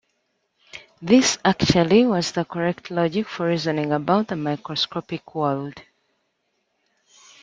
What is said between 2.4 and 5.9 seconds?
correct logic for reasoning about the microscopic world.